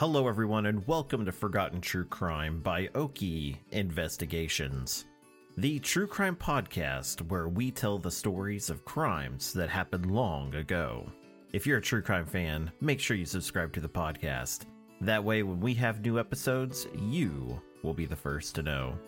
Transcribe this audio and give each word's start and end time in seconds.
Hello, 0.00 0.26
everyone, 0.26 0.64
and 0.64 0.86
welcome 0.86 1.26
to 1.26 1.30
Forgotten 1.30 1.82
True 1.82 2.06
Crime 2.06 2.60
by 2.60 2.88
Oki 2.94 3.60
Investigations, 3.72 5.04
the 5.58 5.78
true 5.78 6.06
crime 6.06 6.36
podcast 6.36 7.20
where 7.28 7.50
we 7.50 7.70
tell 7.70 7.98
the 7.98 8.10
stories 8.10 8.70
of 8.70 8.86
crimes 8.86 9.52
that 9.52 9.68
happened 9.68 10.10
long 10.10 10.54
ago. 10.54 11.06
If 11.52 11.66
you're 11.66 11.76
a 11.76 11.82
true 11.82 12.00
crime 12.00 12.24
fan, 12.24 12.72
make 12.80 12.98
sure 12.98 13.14
you 13.14 13.26
subscribe 13.26 13.74
to 13.74 13.80
the 13.80 13.90
podcast. 13.90 14.60
That 15.02 15.22
way, 15.22 15.42
when 15.42 15.60
we 15.60 15.74
have 15.74 16.00
new 16.00 16.18
episodes, 16.18 16.86
you 16.98 17.60
will 17.82 17.92
be 17.92 18.06
the 18.06 18.16
first 18.16 18.54
to 18.54 18.62
know. 18.62 18.98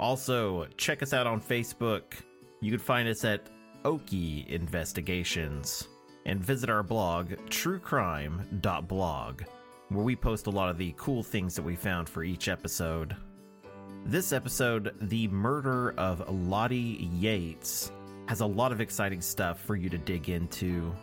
Also, 0.00 0.66
check 0.78 1.02
us 1.02 1.12
out 1.12 1.26
on 1.26 1.38
Facebook. 1.38 2.14
You 2.62 2.70
can 2.70 2.80
find 2.80 3.10
us 3.10 3.26
at 3.26 3.50
Oki 3.84 4.46
Investigations 4.48 5.86
and 6.24 6.42
visit 6.42 6.70
our 6.70 6.82
blog, 6.82 7.32
truecrime.blog, 7.50 9.42
where 9.88 10.04
we 10.04 10.16
post 10.16 10.46
a 10.46 10.50
lot 10.50 10.70
of 10.70 10.78
the 10.78 10.94
cool 10.96 11.22
things 11.22 11.54
that 11.54 11.62
we 11.62 11.76
found 11.76 12.08
for 12.08 12.24
each 12.24 12.48
episode. 12.48 13.16
This 14.06 14.32
episode, 14.32 14.94
The 15.02 15.28
Murder 15.28 15.94
of 15.98 16.28
Lottie 16.28 17.08
Yates, 17.14 17.92
has 18.28 18.40
a 18.40 18.46
lot 18.46 18.72
of 18.72 18.80
exciting 18.80 19.20
stuff 19.20 19.60
for 19.60 19.76
you 19.76 19.88
to 19.90 19.98
dig 19.98 20.28
into. 20.28 20.94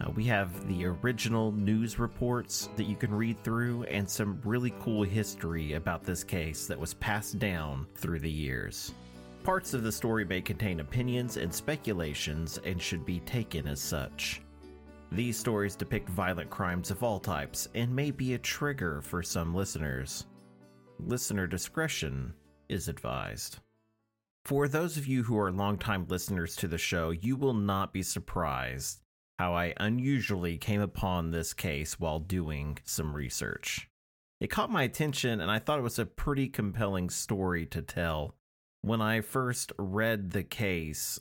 Uh, 0.00 0.10
we 0.14 0.24
have 0.24 0.68
the 0.68 0.86
original 0.86 1.52
news 1.52 1.98
reports 1.98 2.68
that 2.76 2.84
you 2.84 2.94
can 2.94 3.12
read 3.12 3.42
through 3.42 3.82
and 3.84 4.08
some 4.08 4.40
really 4.44 4.72
cool 4.80 5.02
history 5.02 5.74
about 5.74 6.04
this 6.04 6.22
case 6.22 6.66
that 6.66 6.78
was 6.78 6.94
passed 6.94 7.38
down 7.38 7.86
through 7.96 8.20
the 8.20 8.30
years. 8.30 8.92
Parts 9.42 9.74
of 9.74 9.82
the 9.82 9.92
story 9.92 10.24
may 10.24 10.40
contain 10.40 10.80
opinions 10.80 11.36
and 11.36 11.52
speculations 11.52 12.58
and 12.64 12.80
should 12.80 13.04
be 13.04 13.20
taken 13.20 13.66
as 13.66 13.80
such. 13.80 14.40
These 15.10 15.38
stories 15.38 15.74
depict 15.74 16.08
violent 16.10 16.50
crimes 16.50 16.90
of 16.90 17.02
all 17.02 17.18
types 17.18 17.68
and 17.74 17.94
may 17.94 18.10
be 18.10 18.34
a 18.34 18.38
trigger 18.38 19.00
for 19.00 19.22
some 19.22 19.54
listeners. 19.54 20.26
Listener 21.00 21.46
discretion 21.46 22.34
is 22.68 22.88
advised. 22.88 23.58
For 24.44 24.68
those 24.68 24.96
of 24.96 25.06
you 25.06 25.22
who 25.22 25.38
are 25.38 25.50
longtime 25.50 26.06
listeners 26.08 26.56
to 26.56 26.68
the 26.68 26.78
show, 26.78 27.10
you 27.10 27.36
will 27.36 27.54
not 27.54 27.92
be 27.92 28.02
surprised 28.02 29.00
how 29.38 29.54
I 29.54 29.74
unusually 29.78 30.58
came 30.58 30.80
upon 30.80 31.30
this 31.30 31.54
case 31.54 31.98
while 31.98 32.18
doing 32.18 32.78
some 32.84 33.14
research. 33.14 33.88
It 34.40 34.48
caught 34.48 34.70
my 34.70 34.82
attention, 34.82 35.40
and 35.40 35.50
I 35.50 35.58
thought 35.58 35.78
it 35.78 35.82
was 35.82 35.98
a 35.98 36.06
pretty 36.06 36.48
compelling 36.48 37.08
story 37.10 37.66
to 37.66 37.82
tell. 37.82 38.34
When 38.82 39.00
I 39.00 39.20
first 39.20 39.72
read 39.78 40.30
the 40.30 40.44
case, 40.44 41.18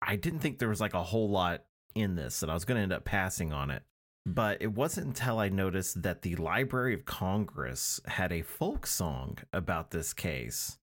I 0.00 0.16
didn't 0.16 0.40
think 0.40 0.58
there 0.58 0.68
was 0.68 0.80
like 0.80 0.94
a 0.94 1.02
whole 1.02 1.30
lot 1.30 1.64
in 1.94 2.16
this, 2.16 2.42
and 2.42 2.50
I 2.50 2.54
was 2.54 2.64
going 2.64 2.76
to 2.76 2.82
end 2.82 2.92
up 2.92 3.04
passing 3.04 3.52
on 3.52 3.70
it. 3.70 3.82
But 4.26 4.62
it 4.62 4.72
wasn't 4.72 5.08
until 5.08 5.38
I 5.38 5.50
noticed 5.50 6.02
that 6.02 6.22
the 6.22 6.36
Library 6.36 6.94
of 6.94 7.04
Congress 7.04 8.00
had 8.06 8.32
a 8.32 8.42
folk 8.42 8.86
song 8.86 9.38
about 9.52 9.90
this 9.90 10.14
case 10.14 10.78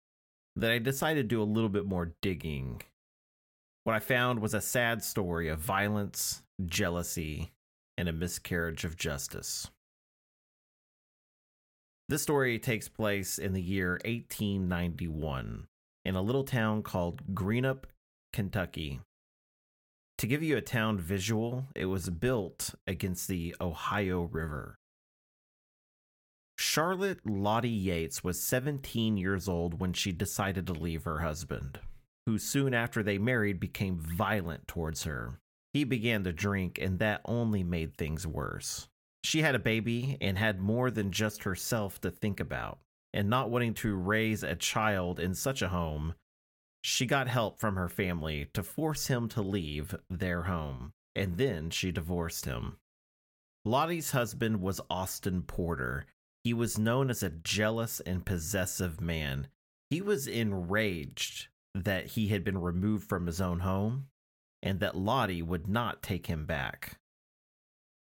that 0.55 0.71
I 0.71 0.77
decided 0.77 1.23
to 1.23 1.35
do 1.35 1.41
a 1.41 1.43
little 1.43 1.69
bit 1.69 1.85
more 1.85 2.13
digging. 2.21 2.81
What 3.83 3.95
I 3.95 3.99
found 3.99 4.41
was 4.41 4.53
a 4.53 4.61
sad 4.61 5.03
story 5.03 5.47
of 5.47 5.59
violence, 5.59 6.43
jealousy, 6.63 7.51
and 7.97 8.07
a 8.07 8.13
miscarriage 8.13 8.85
of 8.85 8.95
justice. 8.95 9.69
This 12.09 12.21
story 12.21 12.59
takes 12.59 12.89
place 12.89 13.37
in 13.37 13.53
the 13.53 13.61
year 13.61 13.93
1891 14.05 15.67
in 16.03 16.15
a 16.15 16.21
little 16.21 16.43
town 16.43 16.83
called 16.83 17.33
Greenup, 17.33 17.85
Kentucky. 18.33 18.99
To 20.21 20.27
give 20.27 20.43
you 20.43 20.55
a 20.55 20.61
town 20.61 20.99
visual, 20.99 21.65
it 21.73 21.85
was 21.85 22.11
built 22.11 22.75
against 22.85 23.27
the 23.27 23.55
Ohio 23.59 24.21
River. 24.21 24.77
Charlotte 26.59 27.27
Lottie 27.27 27.69
Yates 27.69 28.23
was 28.23 28.39
17 28.39 29.17
years 29.17 29.49
old 29.49 29.79
when 29.79 29.93
she 29.93 30.11
decided 30.11 30.67
to 30.67 30.73
leave 30.73 31.05
her 31.05 31.21
husband, 31.21 31.79
who 32.27 32.37
soon 32.37 32.75
after 32.75 33.01
they 33.01 33.17
married 33.17 33.59
became 33.59 33.97
violent 33.97 34.67
towards 34.67 35.05
her. 35.05 35.39
He 35.73 35.85
began 35.85 36.23
to 36.25 36.31
drink, 36.31 36.77
and 36.79 36.99
that 36.99 37.21
only 37.25 37.63
made 37.63 37.97
things 37.97 38.27
worse. 38.27 38.87
She 39.23 39.41
had 39.41 39.55
a 39.55 39.59
baby 39.59 40.17
and 40.21 40.37
had 40.37 40.59
more 40.59 40.91
than 40.91 41.09
just 41.09 41.45
herself 41.45 41.99
to 42.01 42.11
think 42.11 42.39
about, 42.39 42.77
and 43.11 43.27
not 43.27 43.49
wanting 43.49 43.73
to 43.73 43.95
raise 43.95 44.43
a 44.43 44.53
child 44.53 45.19
in 45.19 45.33
such 45.33 45.63
a 45.63 45.69
home, 45.69 46.13
she 46.81 47.05
got 47.05 47.27
help 47.27 47.59
from 47.59 47.75
her 47.75 47.89
family 47.89 48.49
to 48.53 48.63
force 48.63 49.07
him 49.07 49.29
to 49.29 49.41
leave 49.41 49.95
their 50.09 50.43
home, 50.43 50.93
and 51.15 51.37
then 51.37 51.69
she 51.69 51.91
divorced 51.91 52.45
him. 52.45 52.77
Lottie's 53.63 54.11
husband 54.11 54.61
was 54.61 54.81
Austin 54.89 55.43
Porter. 55.43 56.05
He 56.43 56.53
was 56.53 56.79
known 56.79 57.09
as 57.09 57.21
a 57.21 57.29
jealous 57.29 57.99
and 57.99 58.25
possessive 58.25 58.99
man. 58.99 59.47
He 59.91 60.01
was 60.01 60.27
enraged 60.27 61.49
that 61.75 62.07
he 62.07 62.29
had 62.29 62.43
been 62.43 62.57
removed 62.57 63.07
from 63.07 63.27
his 63.27 63.39
own 63.39 63.59
home 63.59 64.07
and 64.63 64.79
that 64.79 64.97
Lottie 64.97 65.41
would 65.41 65.67
not 65.67 66.01
take 66.01 66.27
him 66.27 66.45
back. 66.45 66.99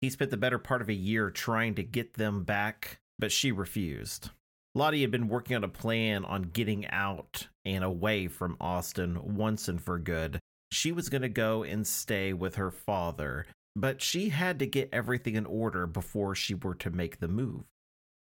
He 0.02 0.10
spent 0.10 0.32
the 0.32 0.38
better 0.38 0.60
part 0.60 0.82
of 0.82 0.90
a 0.90 0.94
year 0.94 1.30
trying 1.30 1.76
to 1.76 1.84
get 1.84 2.16
them 2.16 2.44
back, 2.44 3.00
but 3.18 3.32
she 3.32 3.52
refused. 3.52 4.32
Lottie 4.76 5.02
had 5.02 5.12
been 5.12 5.28
working 5.28 5.56
on 5.56 5.64
a 5.64 5.70
plan 5.70 6.26
on 6.26 6.42
getting 6.44 6.88
out 6.90 7.48
and 7.64 7.84
away 7.84 8.28
from 8.28 8.58
Austin 8.60 9.36
once 9.36 9.68
and 9.68 9.80
for 9.80 10.00
good. 10.00 10.40
She 10.72 10.92
was 10.92 11.10
going 11.10 11.22
to 11.22 11.30
go 11.30 11.62
and 11.62 11.86
stay 11.86 12.34
with 12.34 12.56
her 12.56 12.72
father, 12.72 13.46
but 13.76 14.02
she 14.02 14.30
had 14.30 14.58
to 14.60 14.66
get 14.66 14.90
everything 14.92 15.36
in 15.36 15.46
order 15.46 15.86
before 15.86 16.34
she 16.34 16.56
were 16.56 16.74
to 16.76 16.90
make 16.90 17.20
the 17.20 17.28
move. 17.28 17.66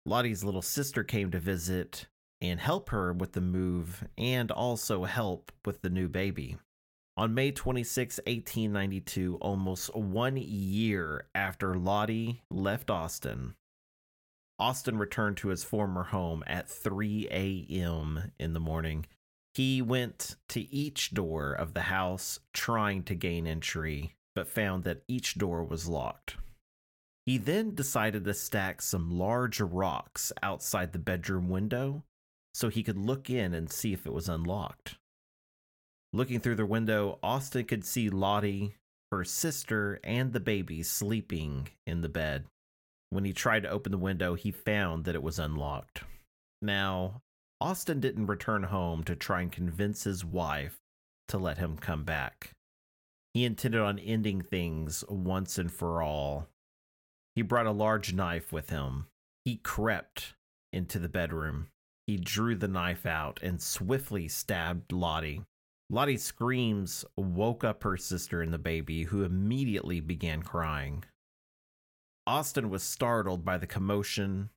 Lottie's 0.04 0.42
little 0.42 0.62
sister 0.62 1.04
came 1.04 1.30
to 1.30 1.38
visit 1.38 2.06
and 2.40 2.58
help 2.58 2.88
her 2.88 3.12
with 3.12 3.32
the 3.32 3.40
move 3.40 4.04
and 4.18 4.50
also 4.50 5.04
help 5.04 5.52
with 5.64 5.82
the 5.82 5.90
new 5.90 6.08
baby. 6.08 6.56
On 7.16 7.34
May 7.34 7.52
26, 7.52 8.18
1892, 8.26 9.36
almost 9.40 9.94
one 9.94 10.36
year 10.36 11.26
after 11.34 11.76
Lottie 11.76 12.42
left 12.50 12.90
Austin, 12.90 13.54
Austin 14.60 14.98
returned 14.98 15.38
to 15.38 15.48
his 15.48 15.64
former 15.64 16.04
home 16.04 16.44
at 16.46 16.68
3 16.68 17.28
a.m. 17.30 18.30
in 18.38 18.52
the 18.52 18.60
morning. 18.60 19.06
He 19.54 19.80
went 19.80 20.36
to 20.50 20.72
each 20.72 21.12
door 21.12 21.52
of 21.52 21.72
the 21.72 21.82
house 21.82 22.38
trying 22.52 23.02
to 23.04 23.14
gain 23.14 23.46
entry, 23.46 24.14
but 24.34 24.46
found 24.46 24.84
that 24.84 25.02
each 25.08 25.36
door 25.38 25.64
was 25.64 25.88
locked. 25.88 26.36
He 27.26 27.38
then 27.38 27.74
decided 27.74 28.24
to 28.24 28.34
stack 28.34 28.82
some 28.82 29.18
large 29.18 29.60
rocks 29.60 30.32
outside 30.42 30.92
the 30.92 30.98
bedroom 30.98 31.48
window 31.48 32.04
so 32.52 32.68
he 32.68 32.82
could 32.82 32.98
look 32.98 33.30
in 33.30 33.54
and 33.54 33.70
see 33.70 33.92
if 33.92 34.06
it 34.06 34.12
was 34.12 34.28
unlocked. 34.28 34.96
Looking 36.12 36.40
through 36.40 36.56
the 36.56 36.66
window, 36.66 37.18
Austin 37.22 37.64
could 37.64 37.84
see 37.84 38.10
Lottie, 38.10 38.74
her 39.10 39.24
sister, 39.24 40.00
and 40.04 40.32
the 40.32 40.40
baby 40.40 40.82
sleeping 40.82 41.68
in 41.86 42.00
the 42.02 42.08
bed. 42.08 42.46
When 43.10 43.24
he 43.24 43.32
tried 43.32 43.64
to 43.64 43.70
open 43.70 43.92
the 43.92 43.98
window, 43.98 44.34
he 44.34 44.52
found 44.52 45.04
that 45.04 45.16
it 45.16 45.22
was 45.22 45.38
unlocked. 45.38 46.02
Now, 46.62 47.22
Austin 47.60 48.00
didn't 48.00 48.26
return 48.26 48.62
home 48.64 49.04
to 49.04 49.16
try 49.16 49.42
and 49.42 49.52
convince 49.52 50.04
his 50.04 50.24
wife 50.24 50.80
to 51.28 51.38
let 51.38 51.58
him 51.58 51.76
come 51.76 52.04
back. 52.04 52.52
He 53.34 53.44
intended 53.44 53.80
on 53.80 53.98
ending 53.98 54.40
things 54.40 55.04
once 55.08 55.58
and 55.58 55.72
for 55.72 56.02
all. 56.02 56.48
He 57.34 57.42
brought 57.42 57.66
a 57.66 57.72
large 57.72 58.12
knife 58.12 58.52
with 58.52 58.70
him. 58.70 59.06
He 59.44 59.56
crept 59.56 60.34
into 60.72 60.98
the 60.98 61.08
bedroom. 61.08 61.68
He 62.06 62.16
drew 62.16 62.54
the 62.54 62.68
knife 62.68 63.06
out 63.06 63.38
and 63.42 63.60
swiftly 63.60 64.26
stabbed 64.28 64.92
Lottie. 64.92 65.42
Lottie's 65.90 66.22
screams 66.22 67.04
woke 67.16 67.64
up 67.64 67.82
her 67.82 67.96
sister 67.96 68.42
and 68.42 68.52
the 68.52 68.58
baby, 68.58 69.04
who 69.04 69.24
immediately 69.24 70.00
began 70.00 70.42
crying. 70.42 71.04
Austin 72.26 72.70
was 72.70 72.82
startled 72.82 73.44
by 73.44 73.58
the 73.58 73.66
commotion. 73.66 74.50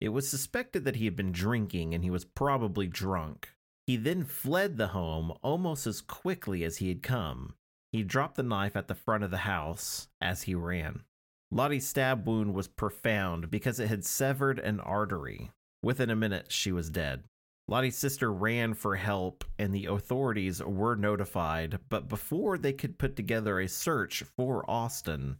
It 0.00 0.10
was 0.10 0.28
suspected 0.28 0.84
that 0.84 0.96
he 0.96 1.04
had 1.04 1.16
been 1.16 1.32
drinking 1.32 1.94
and 1.94 2.04
he 2.04 2.10
was 2.10 2.24
probably 2.24 2.86
drunk. 2.86 3.50
He 3.86 3.96
then 3.96 4.24
fled 4.24 4.76
the 4.76 4.88
home 4.88 5.32
almost 5.42 5.86
as 5.86 6.00
quickly 6.00 6.64
as 6.64 6.78
he 6.78 6.88
had 6.88 7.02
come. 7.02 7.54
He 7.92 8.02
dropped 8.02 8.36
the 8.36 8.42
knife 8.42 8.76
at 8.76 8.88
the 8.88 8.94
front 8.94 9.24
of 9.24 9.30
the 9.30 9.38
house 9.38 10.08
as 10.20 10.42
he 10.42 10.54
ran. 10.54 11.02
Lottie's 11.50 11.86
stab 11.86 12.26
wound 12.26 12.54
was 12.54 12.66
profound 12.66 13.50
because 13.50 13.78
it 13.78 13.88
had 13.88 14.04
severed 14.04 14.58
an 14.58 14.80
artery. 14.80 15.52
Within 15.82 16.10
a 16.10 16.16
minute, 16.16 16.50
she 16.50 16.72
was 16.72 16.90
dead. 16.90 17.24
Lottie's 17.68 17.96
sister 17.96 18.32
ran 18.32 18.74
for 18.74 18.96
help 18.96 19.44
and 19.58 19.72
the 19.72 19.86
authorities 19.86 20.62
were 20.62 20.96
notified, 20.96 21.78
but 21.88 22.08
before 22.08 22.58
they 22.58 22.72
could 22.72 22.98
put 22.98 23.16
together 23.16 23.60
a 23.60 23.68
search 23.68 24.24
for 24.36 24.68
Austin, 24.68 25.38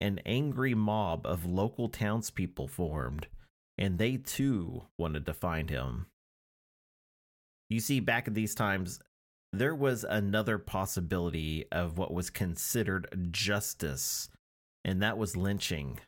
an 0.00 0.20
angry 0.26 0.74
mob 0.74 1.26
of 1.26 1.46
local 1.46 1.88
townspeople 1.88 2.68
formed, 2.68 3.26
and 3.78 3.98
they 3.98 4.16
too 4.16 4.84
wanted 4.98 5.26
to 5.26 5.34
find 5.34 5.70
him. 5.70 6.06
You 7.70 7.80
see, 7.80 8.00
back 8.00 8.28
in 8.28 8.34
these 8.34 8.54
times, 8.54 9.00
there 9.52 9.74
was 9.74 10.04
another 10.04 10.58
possibility 10.58 11.64
of 11.70 11.96
what 11.96 12.12
was 12.12 12.28
considered 12.28 13.28
justice, 13.30 14.28
and 14.84 15.00
that 15.00 15.16
was 15.16 15.36
lynching. 15.36 16.00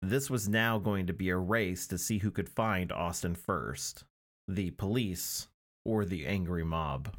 This 0.00 0.30
was 0.30 0.48
now 0.48 0.78
going 0.78 1.06
to 1.06 1.12
be 1.12 1.28
a 1.28 1.36
race 1.36 1.86
to 1.88 1.98
see 1.98 2.18
who 2.18 2.30
could 2.30 2.48
find 2.48 2.90
Austin 2.90 3.34
first 3.34 4.04
the 4.48 4.70
police 4.72 5.48
or 5.84 6.04
the 6.04 6.26
angry 6.26 6.64
mob. 6.64 7.14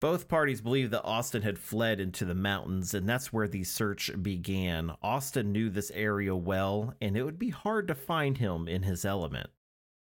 Both 0.00 0.28
parties 0.28 0.60
believed 0.60 0.90
that 0.92 1.04
Austin 1.04 1.42
had 1.42 1.58
fled 1.58 2.00
into 2.00 2.26
the 2.26 2.34
mountains, 2.34 2.92
and 2.92 3.08
that's 3.08 3.32
where 3.32 3.48
the 3.48 3.64
search 3.64 4.10
began. 4.22 4.92
Austin 5.02 5.52
knew 5.52 5.70
this 5.70 5.90
area 5.92 6.36
well, 6.36 6.94
and 7.00 7.16
it 7.16 7.22
would 7.22 7.38
be 7.38 7.48
hard 7.48 7.88
to 7.88 7.94
find 7.94 8.36
him 8.36 8.68
in 8.68 8.82
his 8.82 9.06
element. 9.06 9.48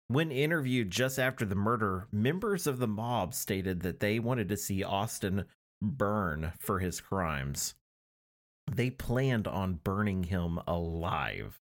When 0.10 0.31
interviewed 0.31 0.90
just 0.90 1.18
after 1.18 1.46
the 1.46 1.56
murder, 1.56 2.08
members 2.12 2.68
of 2.68 2.80
the 2.80 2.88
mob 2.88 3.34
stated 3.34 3.81
that 3.81 4.00
they 4.00 4.20
wanted 4.20 4.50
to 4.50 4.58
see 4.58 4.84
Austin 4.84 5.46
burn 5.82 6.52
for 6.60 6.80
his 6.80 7.00
crimes. 7.00 7.75
They 8.70 8.90
planned 8.90 9.48
on 9.48 9.80
burning 9.84 10.24
him 10.24 10.60
alive. 10.68 11.60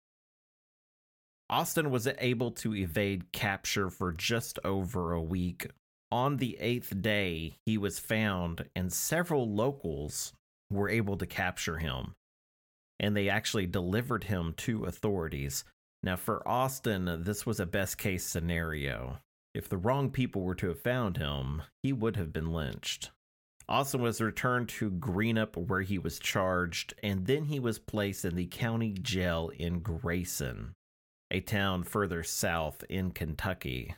Austin 1.49 1.91
was 1.91 2.09
able 2.19 2.51
to 2.53 2.75
evade 2.75 3.33
capture 3.33 3.91
for 3.91 4.13
just 4.13 4.59
over 4.65 5.13
a 5.13 5.23
week. 5.23 5.69
On 6.13 6.37
the 6.37 6.59
eighth 6.61 7.01
day, 7.01 7.57
he 7.65 7.79
was 7.79 7.99
found, 7.99 8.69
and 8.77 8.93
several 8.93 9.49
locals 9.49 10.35
were 10.71 10.91
able 10.91 11.17
to 11.17 11.25
capture 11.25 11.79
him. 11.79 12.13
And 13.01 13.17
they 13.17 13.31
actually 13.31 13.67
delivered 13.67 14.25
him 14.25 14.53
to 14.59 14.85
authorities. 14.85 15.65
Now, 16.03 16.17
for 16.17 16.47
Austin, 16.47 17.23
this 17.25 17.47
was 17.47 17.59
a 17.59 17.65
best 17.65 17.97
case 17.97 18.27
scenario. 18.27 19.21
If 19.55 19.71
the 19.71 19.79
wrong 19.79 20.11
people 20.11 20.43
were 20.43 20.55
to 20.57 20.69
have 20.69 20.83
found 20.83 21.17
him, 21.17 21.63
he 21.83 21.95
would 21.95 22.17
have 22.17 22.31
been 22.31 22.53
lynched. 22.53 23.11
Austin 23.67 24.03
was 24.03 24.21
returned 24.21 24.69
to 24.69 24.91
Greenup, 24.91 25.57
where 25.57 25.81
he 25.81 25.99
was 25.99 26.19
charged, 26.19 26.93
and 27.03 27.27
then 27.27 27.47
he 27.47 27.59
was 27.59 27.79
placed 27.79 28.27
in 28.27 28.37
the 28.37 28.45
county 28.45 28.93
jail 28.93 29.51
in 29.57 29.81
Grayson, 29.81 30.75
a 31.31 31.41
town 31.41 31.85
further 31.85 32.23
south 32.23 32.85
in 32.91 33.13
Kentucky. 33.13 33.95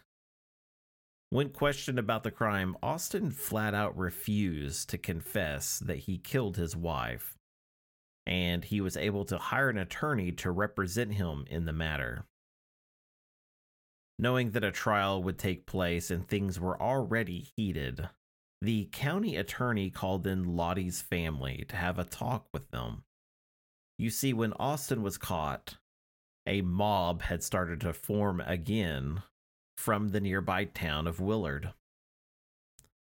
When 1.35 1.49
questioned 1.49 1.99
about 1.99 2.23
the 2.23 2.31
crime, 2.31 2.77
Austin 2.81 3.33
flat 3.33 3.75
out 3.75 3.99
refused 3.99 4.89
to 4.91 4.99
confess 4.99 5.81
that 5.81 5.97
he 5.97 6.17
killed 6.17 6.57
his 6.57 6.77
wife 6.77 7.37
and 8.25 8.65
he 8.65 8.81
was 8.81 8.97
able 8.97 9.25
to 9.25 9.39
hire 9.39 9.69
an 9.69 9.77
attorney 9.77 10.31
to 10.31 10.53
represent 10.53 11.15
him 11.15 11.45
in 11.51 11.65
the 11.65 11.73
matter. 11.73 12.27
Knowing 14.17 14.53
that 14.53 14.63
a 14.63 14.71
trial 14.71 15.25
would 15.25 15.37
take 15.37 15.67
place 15.67 16.09
and 16.09 16.29
things 16.29 16.61
were 16.61 16.81
already 16.81 17.49
heated, 17.57 18.09
the 18.63 18.89
county 18.93 19.35
attorney 19.35 19.91
called 19.91 20.29
in 20.29 20.55
Lottie's 20.55 21.03
family 21.03 21.65
to 21.69 21.75
have 21.75 21.99
a 21.99 22.05
talk 22.05 22.47
with 22.55 22.71
them. 22.71 23.03
You 23.99 24.11
see, 24.11 24.33
when 24.33 24.53
Austin 24.53 25.03
was 25.03 25.19
caught, 25.19 25.79
a 26.47 26.63
mob 26.63 27.23
had 27.23 27.43
started 27.43 27.81
to 27.81 27.93
form 27.93 28.41
again 28.41 29.25
from 29.77 30.09
the 30.09 30.21
nearby 30.21 30.65
town 30.65 31.07
of 31.07 31.21
Willard. 31.21 31.73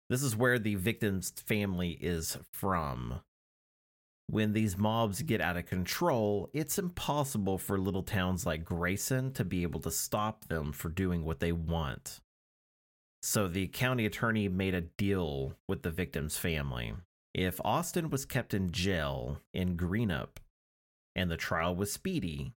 This 0.09 0.23
is 0.23 0.37
where 0.37 0.59
the 0.59 0.77
victim's 0.77 1.31
family 1.31 1.99
is 2.01 2.39
from 2.53 3.21
when 4.31 4.53
these 4.53 4.77
mobs 4.77 5.23
get 5.23 5.41
out 5.41 5.57
of 5.57 5.67
control, 5.67 6.51
it's 6.53 6.79
impossible 6.79 7.57
for 7.57 7.79
little 7.79 8.03
towns 8.03 8.45
like 8.45 8.65
Grayson 8.65 9.33
to 9.33 9.45
be 9.45 9.63
able 9.63 9.81
to 9.81 9.91
stop 9.91 10.45
them 10.47 10.73
for 10.73 10.91
doing 10.91 11.25
what 11.25 11.41
they 11.41 11.53
want. 11.53 12.21
So 13.23 13.49
the 13.49 13.69
county 13.69 14.05
attorney 14.05 14.49
made 14.49 14.75
a 14.75 14.83
deal 14.83 15.55
with 15.67 15.83
the 15.83 15.91
victim's 15.91 16.37
family. 16.37 16.93
If 17.35 17.61
Austin 17.65 18.11
was 18.11 18.27
kept 18.27 18.53
in 18.53 18.71
jail 18.71 19.39
in 19.55 19.77
Greenup 19.77 20.37
and 21.17 21.31
the 21.31 21.37
trial 21.37 21.75
was 21.75 21.91
speedy, 21.91 22.53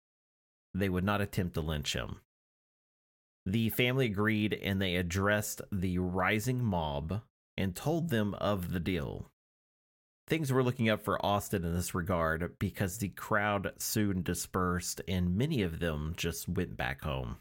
they 0.74 0.90
would 0.90 1.06
not 1.06 1.22
attempt 1.22 1.54
to 1.54 1.62
lynch 1.62 1.94
him. 1.94 2.20
The 3.46 3.70
family 3.70 4.06
agreed 4.06 4.54
and 4.54 4.82
they 4.82 4.96
addressed 4.96 5.62
the 5.72 5.98
rising 5.98 6.64
mob 6.64 7.22
and 7.58 7.76
told 7.76 8.10
them 8.10 8.34
of 8.36 8.72
the 8.72 8.80
deal 8.80 9.32
things 10.32 10.50
were 10.50 10.64
looking 10.64 10.88
up 10.88 11.04
for 11.04 11.24
Austin 11.26 11.66
in 11.66 11.76
this 11.76 11.94
regard 11.94 12.58
because 12.58 12.98
the 12.98 13.10
crowd 13.10 13.74
soon 13.78 14.24
dispersed 14.24 15.02
and 15.06 15.36
many 15.36 15.62
of 15.62 15.80
them 15.80 16.14
just 16.16 16.48
went 16.48 16.78
back 16.78 17.02
home. 17.02 17.36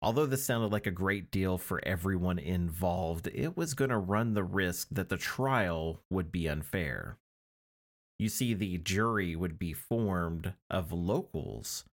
Although 0.00 0.24
this 0.24 0.42
sounded 0.42 0.72
like 0.72 0.86
a 0.86 0.90
great 0.90 1.30
deal 1.30 1.58
for 1.58 1.86
everyone 1.86 2.38
involved, 2.38 3.28
it 3.34 3.58
was 3.58 3.74
going 3.74 3.90
to 3.90 3.98
run 3.98 4.32
the 4.32 4.42
risk 4.42 4.88
that 4.90 5.10
the 5.10 5.18
trial 5.18 6.00
would 6.08 6.32
be 6.32 6.48
unfair. 6.48 7.18
You 8.18 8.30
see, 8.30 8.54
the 8.54 8.78
jury 8.78 9.36
would 9.36 9.58
be 9.58 9.74
formed 9.74 10.54
of 10.70 10.90
locals 10.90 11.84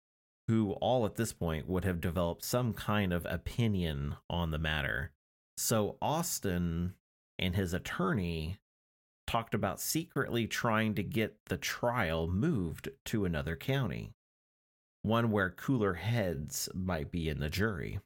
who 0.47 0.71
all 0.73 1.05
at 1.05 1.15
this 1.15 1.33
point 1.33 1.67
would 1.67 1.85
have 1.85 2.01
developed 2.01 2.43
some 2.43 2.73
kind 2.73 3.11
of 3.11 3.25
opinion 3.29 4.15
on 4.29 4.51
the 4.51 4.59
matter. 4.59 5.11
So 5.57 5.97
Austin 6.01 6.93
and 7.39 7.55
his 7.55 7.73
attorney 7.73 8.57
talked 9.27 9.53
about 9.53 9.81
secretly 9.81 10.47
trying 10.47 10.93
to 10.95 11.03
get 11.03 11.37
the 11.47 11.57
trial 11.57 12.27
moved 12.27 12.89
to 13.05 13.25
another 13.25 13.55
county, 13.55 14.11
one 15.01 15.31
where 15.31 15.49
cooler 15.49 15.95
heads 15.95 16.69
might 16.73 17.11
be 17.11 17.27
in 17.27 17.39
the 17.39 17.49
jury. 17.49 17.99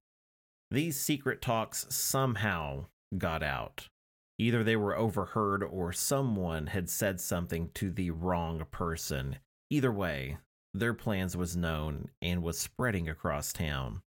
These 0.71 0.99
secret 0.99 1.41
talks 1.41 1.87
somehow 1.89 2.85
got 3.17 3.43
out. 3.43 3.89
Either 4.37 4.63
they 4.63 4.77
were 4.77 4.95
overheard 4.95 5.63
or 5.63 5.91
someone 5.91 6.67
had 6.67 6.89
said 6.89 7.19
something 7.19 7.69
to 7.73 7.91
the 7.91 8.11
wrong 8.11 8.65
person. 8.71 9.37
Either 9.69 9.91
way, 9.91 10.37
their 10.73 10.93
plans 10.93 11.35
was 11.35 11.57
known 11.57 12.09
and 12.21 12.43
was 12.43 12.59
spreading 12.59 13.09
across 13.09 13.51
town. 13.53 14.01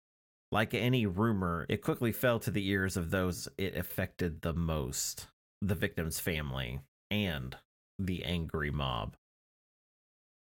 Like 0.51 0.73
any 0.73 1.05
rumor, 1.05 1.65
it 1.67 1.81
quickly 1.81 2.11
fell 2.11 2.39
to 2.39 2.51
the 2.51 2.67
ears 2.67 2.95
of 2.95 3.09
those 3.09 3.47
it 3.57 3.75
affected 3.75 4.41
the 4.41 4.53
most 4.53 5.27
the 5.61 5.75
victim's 5.75 6.19
family 6.19 6.81
and 7.09 7.55
the 7.97 8.23
angry 8.25 8.69
mob. 8.69 9.15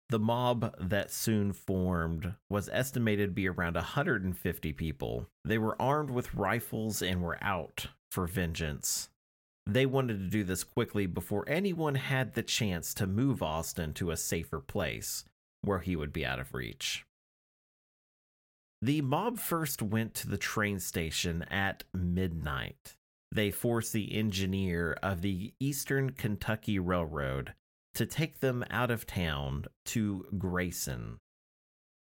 The 0.09 0.19
mob 0.19 0.75
that 0.81 1.11
soon 1.11 1.53
formed 1.53 2.35
was 2.49 2.71
estimated 2.73 3.31
to 3.31 3.35
be 3.35 3.49
around 3.49 3.75
150 3.75 4.73
people. 4.73 5.27
They 5.45 5.59
were 5.59 5.81
armed 5.81 6.11
with 6.11 6.35
rifles 6.35 7.03
and 7.03 7.23
were 7.23 7.39
out 7.43 7.87
for 8.11 8.27
vengeance. 8.27 9.11
They 9.67 9.87
wanted 9.87 10.19
to 10.19 10.29
do 10.29 10.45
this 10.45 10.65
quickly 10.65 11.07
before 11.07 11.49
anyone 11.49 11.95
had 11.95 12.35
the 12.35 12.43
chance 12.43 12.95
to 12.95 13.07
move 13.07 13.43
Austin 13.43 13.93
to 13.95 14.11
a 14.11 14.17
safer 14.17 14.61
place 14.61 15.25
where 15.65 15.81
he 15.81 15.97
would 15.97 16.13
be 16.13 16.25
out 16.25 16.41
of 16.41 16.55
reach. 16.55 17.05
The 18.83 19.01
mob 19.01 19.39
first 19.39 19.81
went 19.81 20.15
to 20.15 20.29
the 20.29 20.37
train 20.37 20.79
station 20.79 21.43
at 21.51 21.85
midnight 21.95 22.97
they 23.35 23.51
forced 23.51 23.93
the 23.93 24.15
engineer 24.17 24.97
of 25.03 25.21
the 25.21 25.53
Eastern 25.59 26.11
Kentucky 26.11 26.79
Railroad 26.79 27.53
to 27.95 28.07
take 28.07 28.39
them 28.39 28.65
out 28.71 28.93
of 28.93 29.07
town 29.07 29.65
to 29.87 30.25
Grayson. 30.39 31.19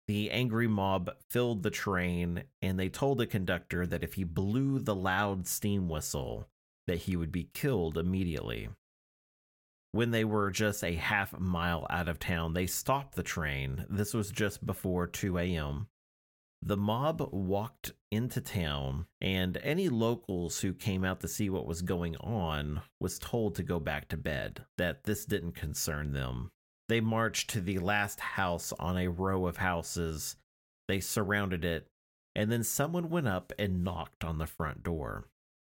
The 0.08 0.30
angry 0.30 0.68
mob 0.68 1.10
filled 1.30 1.62
the 1.62 1.70
train 1.70 2.44
and 2.60 2.78
they 2.78 2.90
told 2.90 3.16
the 3.16 3.26
conductor 3.26 3.86
that 3.86 4.04
if 4.04 4.14
he 4.14 4.24
blew 4.24 4.78
the 4.78 4.94
loud 4.94 5.46
steam 5.46 5.88
whistle, 5.88 6.48
that 6.86 6.98
he 6.98 7.16
would 7.16 7.32
be 7.32 7.48
killed 7.54 7.96
immediately. 7.96 8.68
When 9.92 10.10
they 10.10 10.24
were 10.24 10.50
just 10.50 10.82
a 10.82 10.94
half 10.94 11.38
mile 11.38 11.86
out 11.90 12.08
of 12.08 12.18
town, 12.18 12.54
they 12.54 12.66
stopped 12.66 13.14
the 13.14 13.22
train. 13.22 13.84
This 13.90 14.14
was 14.14 14.30
just 14.30 14.64
before 14.64 15.06
2 15.06 15.38
a.m. 15.38 15.86
The 16.64 16.78
mob 16.78 17.28
walked 17.32 17.92
into 18.10 18.40
town, 18.40 19.06
and 19.20 19.58
any 19.58 19.90
locals 19.90 20.60
who 20.60 20.72
came 20.72 21.04
out 21.04 21.20
to 21.20 21.28
see 21.28 21.50
what 21.50 21.66
was 21.66 21.82
going 21.82 22.16
on 22.16 22.80
was 23.00 23.18
told 23.18 23.54
to 23.56 23.62
go 23.62 23.78
back 23.80 24.08
to 24.08 24.16
bed, 24.16 24.64
that 24.78 25.04
this 25.04 25.26
didn't 25.26 25.56
concern 25.56 26.12
them. 26.12 26.50
They 26.88 27.00
marched 27.00 27.50
to 27.50 27.60
the 27.60 27.78
last 27.78 28.20
house 28.20 28.72
on 28.78 28.96
a 28.96 29.10
row 29.10 29.46
of 29.46 29.58
houses. 29.58 30.36
They 30.88 31.00
surrounded 31.00 31.64
it, 31.64 31.86
and 32.34 32.50
then 32.50 32.64
someone 32.64 33.10
went 33.10 33.28
up 33.28 33.52
and 33.58 33.84
knocked 33.84 34.24
on 34.24 34.38
the 34.38 34.46
front 34.46 34.82
door. 34.82 35.26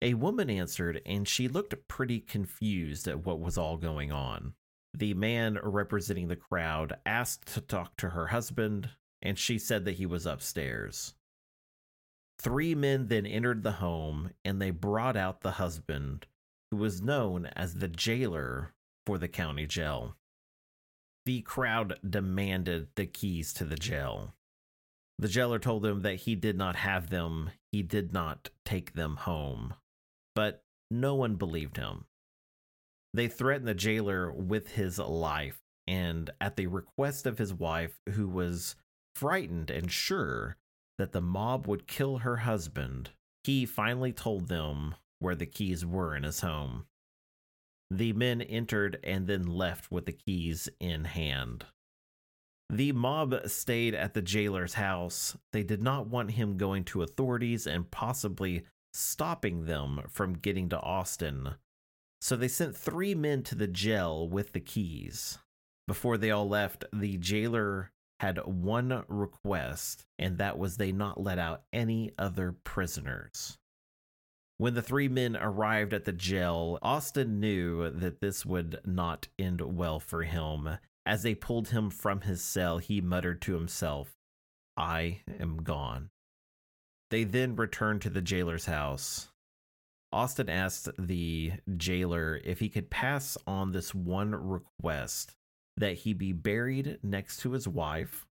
A 0.04 0.12
woman 0.12 0.50
answered, 0.50 1.00
and 1.06 1.26
she 1.26 1.48
looked 1.48 1.88
pretty 1.88 2.20
confused 2.20 3.08
at 3.08 3.24
what 3.24 3.40
was 3.40 3.56
all 3.56 3.78
going 3.78 4.12
on. 4.12 4.52
The 4.92 5.14
man 5.14 5.58
representing 5.62 6.28
the 6.28 6.36
crowd 6.36 6.92
asked 7.06 7.46
to 7.54 7.62
talk 7.62 7.96
to 7.96 8.10
her 8.10 8.26
husband, 8.26 8.90
and 9.22 9.38
she 9.38 9.58
said 9.58 9.86
that 9.86 9.94
he 9.94 10.04
was 10.04 10.26
upstairs. 10.26 11.14
Three 12.38 12.74
men 12.74 13.08
then 13.08 13.24
entered 13.24 13.62
the 13.62 13.72
home, 13.72 14.32
and 14.44 14.60
they 14.60 14.70
brought 14.70 15.16
out 15.16 15.40
the 15.40 15.52
husband, 15.52 16.26
who 16.70 16.76
was 16.76 17.00
known 17.00 17.46
as 17.56 17.76
the 17.76 17.88
jailer 17.88 18.74
for 19.06 19.16
the 19.16 19.26
county 19.26 19.66
jail. 19.66 20.16
The 21.24 21.40
crowd 21.40 21.98
demanded 22.06 22.88
the 22.96 23.06
keys 23.06 23.54
to 23.54 23.64
the 23.64 23.76
jail. 23.76 24.34
The 25.18 25.28
jailer 25.28 25.58
told 25.58 25.82
them 25.82 26.02
that 26.02 26.16
he 26.16 26.34
did 26.34 26.58
not 26.58 26.76
have 26.76 27.08
them, 27.08 27.52
he 27.72 27.82
did 27.82 28.12
not 28.12 28.50
take 28.66 28.92
them 28.92 29.16
home 29.16 29.76
but 30.34 30.62
no 30.90 31.14
one 31.14 31.36
believed 31.36 31.76
him. 31.76 32.04
They 33.12 33.28
threatened 33.28 33.68
the 33.68 33.74
jailer 33.74 34.32
with 34.32 34.72
his 34.72 34.98
life, 34.98 35.62
and 35.86 36.30
at 36.40 36.56
the 36.56 36.66
request 36.66 37.26
of 37.26 37.38
his 37.38 37.54
wife, 37.54 38.00
who 38.10 38.28
was 38.28 38.76
frightened 39.14 39.70
and 39.70 39.90
sure 39.90 40.56
that 40.98 41.12
the 41.12 41.20
mob 41.20 41.66
would 41.66 41.86
kill 41.86 42.18
her 42.18 42.38
husband, 42.38 43.10
he 43.44 43.66
finally 43.66 44.12
told 44.12 44.48
them 44.48 44.94
where 45.18 45.34
the 45.34 45.46
keys 45.46 45.84
were 45.84 46.16
in 46.16 46.22
his 46.22 46.40
home. 46.40 46.86
The 47.90 48.12
men 48.12 48.42
entered 48.42 48.98
and 49.04 49.26
then 49.26 49.46
left 49.46 49.90
with 49.90 50.06
the 50.06 50.12
keys 50.12 50.68
in 50.80 51.04
hand. 51.04 51.66
The 52.70 52.92
mob 52.92 53.48
stayed 53.48 53.94
at 53.94 54.14
the 54.14 54.22
jailer's 54.22 54.74
house. 54.74 55.36
They 55.52 55.62
did 55.62 55.82
not 55.82 56.08
want 56.08 56.32
him 56.32 56.56
going 56.56 56.84
to 56.84 57.02
authorities 57.02 57.66
and 57.66 57.90
possibly 57.90 58.64
stopping 58.94 59.64
them 59.64 60.02
from 60.08 60.34
getting 60.34 60.68
to 60.70 60.80
Austin. 60.80 61.54
So 62.20 62.36
they 62.36 62.48
sent 62.48 62.76
three 62.76 63.14
men 63.14 63.42
to 63.44 63.54
the 63.54 63.66
jail 63.66 64.28
with 64.28 64.52
the 64.52 64.60
keys. 64.60 65.38
Before 65.86 66.16
they 66.16 66.30
all 66.30 66.48
left, 66.48 66.84
the 66.92 67.18
jailer 67.18 67.90
had 68.20 68.38
one 68.46 69.04
request, 69.08 70.06
and 70.18 70.38
that 70.38 70.56
was 70.56 70.76
they 70.76 70.92
not 70.92 71.20
let 71.20 71.38
out 71.38 71.64
any 71.72 72.12
other 72.18 72.52
prisoners. 72.64 73.58
When 74.56 74.74
the 74.74 74.82
three 74.82 75.08
men 75.08 75.36
arrived 75.36 75.92
at 75.92 76.04
the 76.04 76.12
jail, 76.12 76.78
Austin 76.80 77.40
knew 77.40 77.90
that 77.90 78.20
this 78.20 78.46
would 78.46 78.80
not 78.86 79.28
end 79.38 79.60
well 79.60 79.98
for 79.98 80.22
him. 80.22 80.78
As 81.04 81.22
they 81.22 81.34
pulled 81.34 81.68
him 81.68 81.90
from 81.90 82.22
his 82.22 82.42
cell, 82.42 82.78
he 82.78 83.00
muttered 83.00 83.42
to 83.42 83.54
himself, 83.54 84.16
I 84.76 85.20
am 85.38 85.58
gone. 85.58 86.10
They 87.10 87.24
then 87.24 87.56
return 87.56 88.00
to 88.00 88.10
the 88.10 88.22
jailer's 88.22 88.66
house. 88.66 89.28
Austin 90.12 90.48
asked 90.48 90.88
the 90.98 91.52
jailer 91.76 92.40
if 92.44 92.60
he 92.60 92.68
could 92.68 92.90
pass 92.90 93.36
on 93.46 93.72
this 93.72 93.94
one 93.94 94.34
request 94.34 95.34
that 95.76 95.94
he 95.98 96.12
be 96.12 96.32
buried 96.32 97.00
next 97.02 97.38
to 97.40 97.50
his 97.50 97.66
wife, 97.66 98.26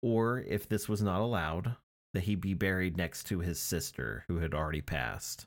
or 0.00 0.40
if 0.40 0.68
this 0.68 0.88
was 0.88 1.02
not 1.02 1.20
allowed, 1.20 1.76
that 2.14 2.22
he 2.22 2.36
be 2.36 2.54
buried 2.54 2.96
next 2.96 3.24
to 3.24 3.40
his 3.40 3.60
sister 3.60 4.24
who 4.28 4.38
had 4.38 4.54
already 4.54 4.80
passed. 4.80 5.46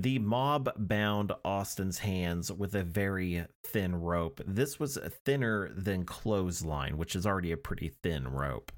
The 0.00 0.20
mob 0.20 0.70
bound 0.76 1.32
Austin's 1.44 1.98
hands 1.98 2.52
with 2.52 2.76
a 2.76 2.84
very 2.84 3.44
thin 3.64 3.96
rope. 3.96 4.40
This 4.46 4.78
was 4.78 4.96
thinner 5.24 5.72
than 5.74 6.04
clothesline, 6.04 6.96
which 6.96 7.16
is 7.16 7.26
already 7.26 7.50
a 7.50 7.56
pretty 7.56 7.88
thin 7.88 8.28
rope. 8.28 8.70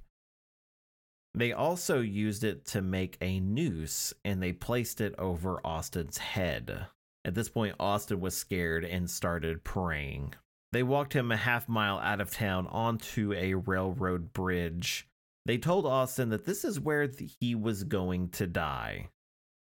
They 1.35 1.53
also 1.53 2.01
used 2.01 2.43
it 2.43 2.65
to 2.69 2.81
make 2.81 3.19
a 3.21 3.39
noose 3.39 4.15
and 4.25 4.43
they 4.43 4.55
placed 4.55 5.03
it 5.03 5.15
over 5.19 5.61
Austin's 5.63 6.17
head. 6.17 6.87
At 7.27 7.35
this 7.35 7.51
point, 7.51 7.77
Austin 7.79 8.19
was 8.19 8.35
scared 8.35 8.87
and 8.87 9.11
started 9.11 9.63
praying. 9.63 10.33
They 10.73 10.83
walked 10.83 11.13
him 11.13 11.31
a 11.31 11.37
half 11.37 11.69
mile 11.69 11.99
out 11.99 12.23
of 12.23 12.31
town 12.31 12.67
onto 12.69 13.35
a 13.35 13.53
railroad 13.53 14.33
bridge. 14.33 15.07
They 15.45 15.59
told 15.59 15.85
Austin 15.85 16.31
that 16.31 16.47
this 16.47 16.65
is 16.65 16.81
where 16.81 17.11
he 17.41 17.55
was 17.55 17.85
going 17.85 18.31
to 18.31 18.47
die 18.47 19.11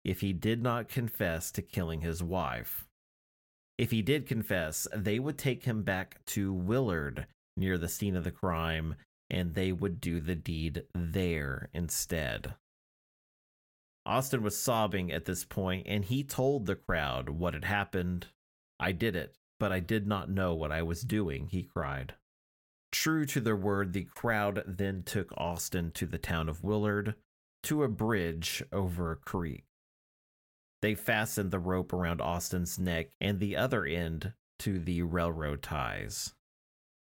if 0.08 0.22
he 0.22 0.32
did 0.32 0.64
not 0.64 0.88
confess 0.88 1.52
to 1.52 1.62
killing 1.62 2.00
his 2.00 2.24
wife. 2.24 2.88
If 3.78 3.92
he 3.92 4.02
did 4.02 4.26
confess, 4.26 4.88
they 4.96 5.20
would 5.20 5.38
take 5.38 5.66
him 5.66 5.84
back 5.84 6.24
to 6.28 6.54
Willard 6.54 7.28
near 7.58 7.78
the 7.78 7.90
scene 7.90 8.16
of 8.16 8.24
the 8.24 8.32
crime 8.32 8.96
and 9.30 9.54
they 9.54 9.74
would 9.74 10.00
do 10.00 10.22
the 10.22 10.36
deed 10.36 10.84
there 10.96 11.70
instead. 11.74 12.54
Austin 14.06 14.42
was 14.42 14.58
sobbing 14.58 15.12
at 15.12 15.26
this 15.26 15.44
point 15.44 15.86
and 15.88 16.06
he 16.06 16.24
told 16.24 16.66
the 16.66 16.76
crowd 16.76 17.28
what 17.28 17.54
had 17.54 17.66
happened. 17.66 18.28
I 18.80 18.94
did 18.94 19.16
it, 19.18 19.36
but 19.60 19.74
I 19.74 19.82
did 19.82 20.08
not 20.08 20.30
know 20.30 20.56
what 20.56 20.72
I 20.72 20.82
was 20.82 21.02
doing, 21.02 21.50
he 21.52 21.64
cried. 21.64 22.14
True 22.94 23.26
to 23.26 23.42
their 23.42 23.58
word, 23.58 23.92
the 23.92 24.06
crowd 24.06 24.64
then 24.66 25.04
took 25.04 25.34
Austin 25.36 25.92
to 25.92 26.06
the 26.06 26.18
town 26.18 26.48
of 26.48 26.64
Willard 26.64 27.16
to 27.64 27.84
a 27.84 27.90
bridge 27.90 28.64
over 28.72 29.12
a 29.12 29.18
creek. 29.18 29.67
They 30.82 30.96
fastened 30.96 31.52
the 31.52 31.60
rope 31.60 31.92
around 31.94 32.22
Austin's 32.22 32.78
neck 32.78 33.10
and 33.20 33.40
the 33.40 33.56
other 33.56 33.86
end 33.86 34.34
to 34.60 34.80
the 34.80 35.02
railroad 35.02 35.62
ties. 35.64 36.34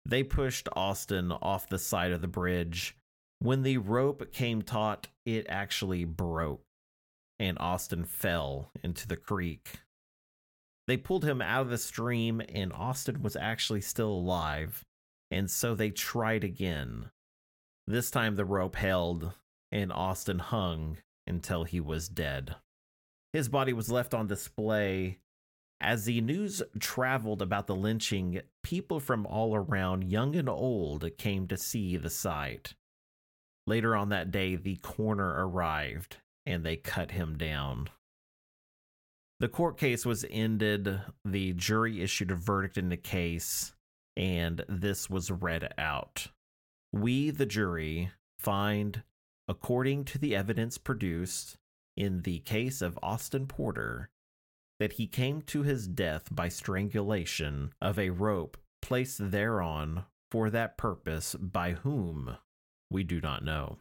They 0.04 0.22
pushed 0.22 0.68
Austin 0.74 1.32
off 1.32 1.68
the 1.68 1.78
side 1.78 2.12
of 2.12 2.20
the 2.20 2.28
bridge. 2.28 2.96
When 3.40 3.62
the 3.62 3.78
rope 3.78 4.32
came 4.32 4.62
taut, 4.62 5.08
it 5.26 5.46
actually 5.48 6.04
broke, 6.04 6.62
and 7.38 7.58
Austin 7.58 8.04
fell 8.04 8.70
into 8.82 9.06
the 9.06 9.16
creek. 9.16 9.80
They 10.86 10.96
pulled 10.96 11.24
him 11.24 11.42
out 11.42 11.62
of 11.62 11.70
the 11.70 11.78
stream, 11.78 12.40
and 12.48 12.72
Austin 12.72 13.22
was 13.22 13.36
actually 13.36 13.82
still 13.82 14.10
alive, 14.10 14.84
and 15.30 15.50
so 15.50 15.74
they 15.74 15.90
tried 15.90 16.42
again. 16.42 17.10
This 17.86 18.10
time 18.10 18.36
the 18.36 18.46
rope 18.46 18.76
held, 18.76 19.34
and 19.70 19.92
Austin 19.92 20.38
hung 20.38 20.96
until 21.26 21.64
he 21.64 21.80
was 21.80 22.08
dead. 22.08 22.56
His 23.32 23.48
body 23.48 23.72
was 23.72 23.90
left 23.90 24.14
on 24.14 24.26
display. 24.26 25.18
As 25.80 26.06
the 26.06 26.20
news 26.20 26.62
traveled 26.80 27.40
about 27.40 27.66
the 27.66 27.76
lynching, 27.76 28.40
people 28.62 28.98
from 28.98 29.26
all 29.26 29.54
around, 29.54 30.04
young 30.04 30.34
and 30.34 30.48
old, 30.48 31.08
came 31.18 31.46
to 31.48 31.56
see 31.56 31.96
the 31.96 32.10
sight. 32.10 32.74
Later 33.66 33.94
on 33.94 34.08
that 34.08 34.30
day, 34.30 34.56
the 34.56 34.76
coroner 34.76 35.46
arrived 35.46 36.16
and 36.46 36.64
they 36.64 36.76
cut 36.76 37.10
him 37.10 37.36
down. 37.36 37.90
The 39.40 39.48
court 39.48 39.78
case 39.78 40.04
was 40.04 40.24
ended. 40.30 41.00
The 41.24 41.52
jury 41.52 42.00
issued 42.02 42.30
a 42.30 42.34
verdict 42.34 42.76
in 42.76 42.88
the 42.88 42.96
case, 42.96 43.74
and 44.16 44.64
this 44.68 45.08
was 45.08 45.30
read 45.30 45.72
out. 45.78 46.28
We, 46.92 47.30
the 47.30 47.46
jury, 47.46 48.10
find, 48.40 49.02
according 49.46 50.06
to 50.06 50.18
the 50.18 50.34
evidence 50.34 50.78
produced, 50.78 51.58
in 51.98 52.22
the 52.22 52.38
case 52.38 52.80
of 52.80 52.96
Austin 53.02 53.46
Porter 53.48 54.08
that 54.78 54.92
he 54.92 55.08
came 55.08 55.42
to 55.42 55.64
his 55.64 55.88
death 55.88 56.28
by 56.30 56.48
strangulation 56.48 57.72
of 57.82 57.98
a 57.98 58.10
rope 58.10 58.56
placed 58.80 59.32
thereon 59.32 60.04
for 60.30 60.48
that 60.48 60.78
purpose 60.78 61.34
by 61.34 61.72
whom 61.72 62.36
we 62.88 63.02
do 63.02 63.20
not 63.20 63.44
know. 63.44 63.78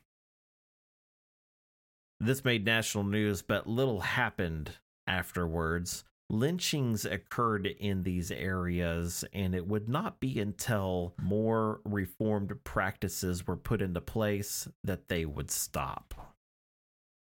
This 2.19 2.43
made 2.43 2.65
national 2.65 3.03
news, 3.03 3.43
but 3.43 3.67
little 3.67 4.01
happened 4.01 4.71
afterwards, 5.05 6.03
lynchings 6.31 7.05
occurred 7.05 7.67
in 7.67 8.01
these 8.01 8.31
areas, 8.31 9.23
and 9.31 9.53
it 9.53 9.67
would 9.67 9.87
not 9.87 10.19
be 10.19 10.39
until 10.39 11.13
more 11.21 11.81
reformed 11.85 12.51
practices 12.63 13.45
were 13.45 13.55
put 13.55 13.83
into 13.83 14.01
place 14.01 14.67
that 14.83 15.07
they 15.07 15.25
would 15.25 15.51
stop. 15.51 16.36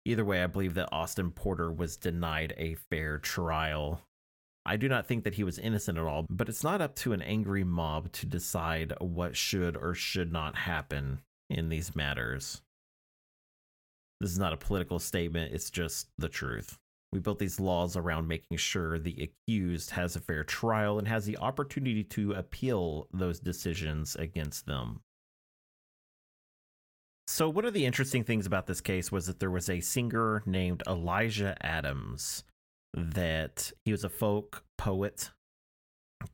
Either 0.06 0.25
way, 0.25 0.40
I 0.40 0.46
believe 0.46 0.75
that 0.75 0.92
Austin 0.92 1.32
Porter 1.32 1.68
was 1.68 1.96
denied 1.96 2.54
a 2.56 2.76
fair 2.76 3.18
trial. 3.18 4.02
I 4.64 4.76
do 4.76 4.88
not 4.88 5.08
think 5.08 5.25
that 5.25 5.34
he 5.34 5.42
was 5.42 5.58
innocent 5.58 5.98
at 5.98 6.04
all, 6.04 6.26
but 6.30 6.48
it's 6.48 6.62
not 6.62 6.80
up 6.80 6.94
to 6.96 7.12
an 7.12 7.22
angry 7.22 7.64
mob 7.64 8.12
to 8.12 8.26
decide 8.26 8.92
what 9.00 9.36
should 9.36 9.76
or 9.76 9.94
should 9.94 10.30
not 10.30 10.54
happen 10.54 11.22
in 11.50 11.70
these 11.70 11.96
matters. 11.96 12.62
This 14.20 14.30
is 14.30 14.38
not 14.38 14.52
a 14.52 14.56
political 14.56 15.00
statement, 15.00 15.52
it's 15.52 15.70
just 15.70 16.06
the 16.18 16.28
truth. 16.28 16.78
We 17.12 17.18
built 17.18 17.40
these 17.40 17.58
laws 17.58 17.96
around 17.96 18.28
making 18.28 18.58
sure 18.58 19.00
the 19.00 19.28
accused 19.48 19.90
has 19.90 20.14
a 20.14 20.20
fair 20.20 20.44
trial 20.44 21.00
and 21.00 21.08
has 21.08 21.26
the 21.26 21.38
opportunity 21.38 22.04
to 22.04 22.30
appeal 22.34 23.08
those 23.12 23.40
decisions 23.40 24.14
against 24.14 24.66
them. 24.66 25.00
So, 27.28 27.49
one 27.49 27.64
of 27.64 27.75
the 27.75 27.87
interesting 27.87 28.23
things 28.23 28.47
about 28.47 28.66
this 28.66 28.80
case 28.80 29.11
was 29.11 29.26
that 29.26 29.40
there 29.40 29.50
was 29.50 29.68
a 29.68 29.80
singer 29.80 30.42
named 30.47 30.83
Elijah 30.87 31.56
Adams, 31.61 32.45
that 32.95 33.73
he 33.85 33.90
was 33.90 34.04
a 34.04 34.09
folk 34.09 34.62
poet, 34.78 35.30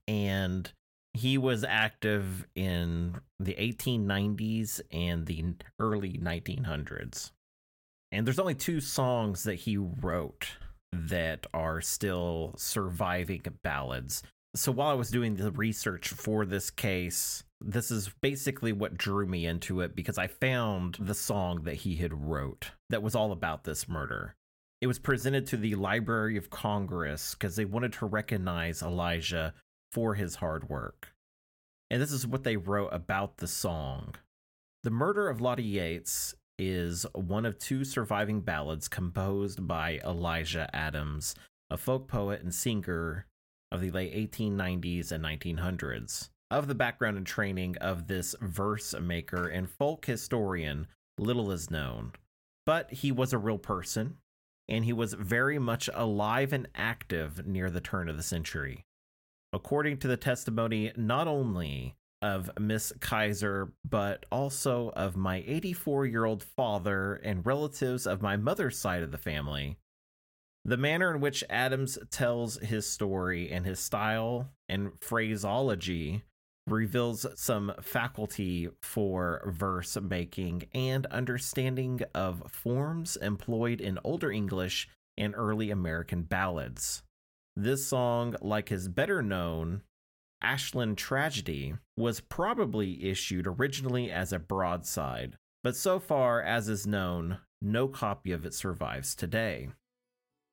and 0.07 0.71
he 1.15 1.39
was 1.39 1.65
active 1.65 2.47
in 2.55 3.21
the 3.39 3.55
1890s 3.55 4.81
and 4.91 5.27
the 5.27 5.55
early 5.79 6.19
1900s. 6.19 7.31
And 8.11 8.27
there's 8.27 8.39
only 8.39 8.55
two 8.55 8.81
songs 8.81 9.45
that 9.45 9.55
he 9.55 9.77
wrote 9.79 10.49
that 10.93 11.47
are 11.55 11.81
still 11.81 12.55
surviving 12.57 13.43
ballads. 13.63 14.23
So 14.55 14.71
while 14.73 14.91
I 14.91 14.95
was 14.95 15.11
doing 15.11 15.37
the 15.37 15.51
research 15.51 16.09
for 16.09 16.45
this 16.45 16.71
case, 16.71 17.45
this 17.65 17.91
is 17.91 18.11
basically 18.21 18.73
what 18.73 18.97
drew 18.97 19.27
me 19.27 19.47
into 19.47 19.81
it 19.81 19.95
because 19.95 20.19
I 20.19 20.27
found 20.27 20.97
the 21.01 21.15
song 21.15 21.63
that 21.65 21.77
he 21.77 21.97
had 21.97 22.13
wrote 22.13 22.73
that 22.91 23.03
was 23.03 23.15
all 23.15 23.33
about 23.33 23.65
this 23.65 23.89
murder. 23.89 24.35
It 24.81 24.87
was 24.87 24.99
presented 24.99 25.47
to 25.49 25.57
the 25.57 25.77
Library 25.77 26.37
of 26.37 26.51
Congress 26.51 27.35
because 27.35 27.57
they 27.57 27.65
wanted 27.65 27.93
to 27.95 28.07
recognize 28.07 28.83
Elijah 28.83 29.55
for 29.93 30.15
his 30.15 30.37
hard 30.37 30.69
work. 30.69 31.15
And 31.91 32.03
this 32.03 32.13
is 32.13 32.27
what 32.27 32.43
they 32.43 32.57
wrote 32.57 32.89
about 32.89 33.37
the 33.37 33.47
song. 33.47 34.15
The 34.83 34.91
murder 34.91 35.29
of 35.29 35.41
Lottie 35.41 35.63
Yates 35.63 36.35
is 36.59 37.07
one 37.15 37.47
of 37.47 37.59
two 37.59 37.85
surviving 37.85 38.41
ballads 38.41 38.89
composed 38.89 39.67
by 39.69 40.01
Elijah 40.05 40.69
Adams, 40.75 41.35
a 41.71 41.77
folk 41.77 42.09
poet 42.09 42.43
and 42.43 42.55
singer 42.55 43.27
of 43.71 43.81
the 43.81 43.91
late 43.91 44.15
1890s 44.15 45.13
and 45.13 45.25
1900s. 45.25 46.31
Of 46.53 46.69
the 46.69 46.75
background 46.75 47.17
and 47.17 47.27
training 47.27 47.79
of 47.79 48.09
this 48.09 48.35
verse 48.43 48.95
maker 49.01 49.49
and 49.49 49.71
folk 49.71 50.05
historian, 50.05 50.87
little 51.17 51.51
is 51.51 51.71
known, 51.71 52.13
but 52.67 52.93
he 52.93 53.11
was 53.11 53.33
a 53.33 53.39
real 53.39 53.57
person 53.57 54.19
and 54.69 54.85
he 54.85 54.93
was 54.93 55.15
very 55.15 55.59
much 55.59 55.89
alive 55.95 56.53
and 56.53 56.69
active 56.75 57.47
near 57.47 57.71
the 57.71 57.81
turn 57.81 58.07
of 58.11 58.19
the 58.19 58.23
century. 58.23 58.85
According 59.55 59.97
to 60.01 60.09
the 60.09 60.19
testimony, 60.19 60.93
not 60.95 61.27
only 61.27 61.97
of 62.21 62.51
Miss 62.61 62.93
Kaiser, 63.01 63.73
but 63.89 64.27
also 64.31 64.93
of 64.95 65.17
my 65.17 65.43
84 65.47 66.05
year 66.05 66.27
old 66.27 66.43
father 66.43 67.15
and 67.15 67.47
relatives 67.47 68.07
of 68.07 68.21
my 68.21 68.37
mother's 68.37 68.79
side 68.79 69.03
of 69.03 69.11
the 69.11 69.17
family. 69.17 69.79
The 70.67 70.77
manner 70.77 71.15
in 71.15 71.23
which 71.23 71.43
Adams 71.49 71.97
tells 72.11 72.59
his 72.59 72.87
story 72.87 73.51
and 73.51 73.65
his 73.65 73.81
style 73.81 74.51
and 74.69 74.93
phraseology 75.01 76.25
reveals 76.67 77.27
some 77.35 77.73
faculty 77.81 78.69
for 78.83 79.43
verse 79.47 79.97
making 80.01 80.65
and 80.73 81.07
understanding 81.07 82.01
of 82.15 82.43
forms 82.51 83.17
employed 83.17 83.81
in 83.81 83.99
older 84.05 84.31
English 84.31 84.89
and 85.19 85.35
early 85.37 85.71
American 85.71 86.23
ballads. 86.23 87.03
This 87.57 87.87
song, 87.87 88.37
like 88.41 88.69
his 88.69 88.89
better 88.89 89.23
known 89.23 89.83
Ashland 90.41 90.99
Tragedy, 90.99 91.75
was 91.97 92.21
probably 92.21 93.05
issued 93.05 93.47
originally 93.47 94.11
as 94.11 94.33
a 94.33 94.39
broadside, 94.39 95.37
but 95.63 95.77
so 95.77 95.99
far 95.99 96.41
as 96.41 96.69
is 96.69 96.87
known, 96.87 97.39
no 97.61 97.89
copy 97.89 98.33
of 98.33 98.47
it 98.47 98.55
survives 98.55 99.15
today. 99.15 99.69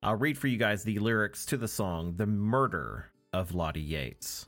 I'll 0.02 0.16
read 0.16 0.38
for 0.38 0.46
you 0.46 0.56
guys 0.56 0.82
the 0.82 0.98
lyrics 0.98 1.44
to 1.46 1.56
the 1.56 1.68
song 1.68 2.14
The 2.16 2.26
Murder 2.26 3.06
of 3.32 3.54
Lottie 3.54 3.80
Yates. 3.80 4.46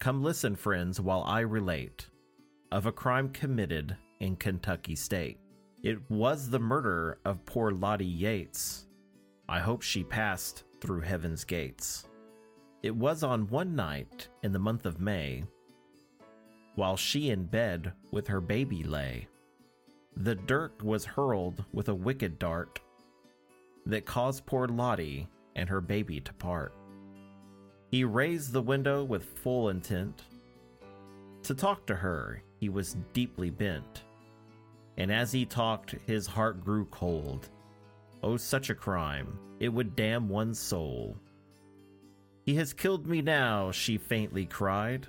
Come 0.00 0.22
listen, 0.22 0.56
friends, 0.56 0.98
while 0.98 1.22
I 1.24 1.40
relate 1.40 2.06
of 2.72 2.86
a 2.86 2.92
crime 2.92 3.28
committed 3.28 3.94
in 4.20 4.34
Kentucky 4.34 4.96
State. 4.96 5.36
It 5.82 5.98
was 6.08 6.48
the 6.48 6.58
murder 6.58 7.18
of 7.26 7.44
poor 7.44 7.70
Lottie 7.70 8.06
Yates. 8.06 8.86
I 9.46 9.58
hope 9.60 9.82
she 9.82 10.02
passed 10.02 10.64
through 10.80 11.02
heaven's 11.02 11.44
gates. 11.44 12.06
It 12.82 12.96
was 12.96 13.22
on 13.22 13.48
one 13.48 13.76
night 13.76 14.28
in 14.42 14.52
the 14.52 14.58
month 14.58 14.86
of 14.86 15.00
May, 15.00 15.44
while 16.76 16.96
she 16.96 17.28
in 17.28 17.44
bed 17.44 17.92
with 18.10 18.26
her 18.28 18.40
baby 18.40 18.82
lay. 18.82 19.28
The 20.16 20.34
dirk 20.34 20.82
was 20.82 21.04
hurled 21.04 21.62
with 21.74 21.90
a 21.90 21.94
wicked 21.94 22.38
dart 22.38 22.80
that 23.84 24.06
caused 24.06 24.46
poor 24.46 24.66
Lottie 24.66 25.28
and 25.56 25.68
her 25.68 25.82
baby 25.82 26.20
to 26.20 26.32
part. 26.32 26.74
He 27.90 28.04
raised 28.04 28.52
the 28.52 28.62
window 28.62 29.02
with 29.02 29.38
full 29.38 29.70
intent. 29.70 30.22
To 31.42 31.54
talk 31.54 31.86
to 31.86 31.94
her, 31.96 32.42
he 32.58 32.68
was 32.68 32.96
deeply 33.12 33.50
bent. 33.50 34.04
And 34.96 35.10
as 35.10 35.32
he 35.32 35.44
talked, 35.44 35.96
his 36.06 36.26
heart 36.26 36.62
grew 36.62 36.84
cold. 36.86 37.48
Oh, 38.22 38.36
such 38.36 38.70
a 38.70 38.74
crime! 38.74 39.38
It 39.58 39.70
would 39.70 39.96
damn 39.96 40.28
one's 40.28 40.58
soul. 40.58 41.16
He 42.46 42.54
has 42.56 42.72
killed 42.72 43.06
me 43.06 43.22
now, 43.22 43.70
she 43.70 43.98
faintly 43.98 44.46
cried. 44.46 45.06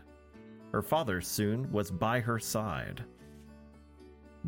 Her 0.71 0.81
father 0.81 1.21
soon 1.21 1.71
was 1.71 1.91
by 1.91 2.19
her 2.19 2.39
side. 2.39 3.03